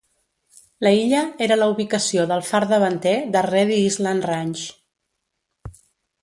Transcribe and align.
La 0.85 0.91
illa 0.99 1.19
era 1.47 1.57
la 1.59 1.67
ubicació 1.73 2.23
del 2.31 2.41
far 2.47 2.63
davanter 2.71 3.13
de 3.37 3.45
Reedy 3.49 3.79
Island 3.91 4.27
Range. 4.31 5.77